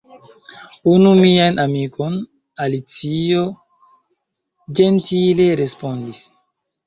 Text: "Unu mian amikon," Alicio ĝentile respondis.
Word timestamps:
"Unu 0.91 1.09
mian 1.23 1.59
amikon," 1.65 2.15
Alicio 2.63 3.43
ĝentile 4.79 5.47
respondis. 5.63 6.25